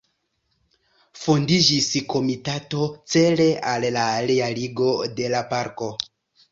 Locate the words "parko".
5.57-5.97